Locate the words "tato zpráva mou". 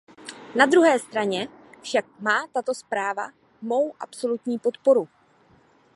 2.51-3.93